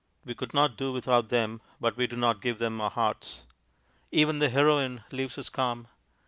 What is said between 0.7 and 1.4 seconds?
do without